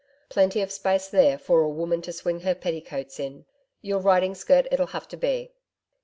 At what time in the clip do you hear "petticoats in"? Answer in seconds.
2.55-3.45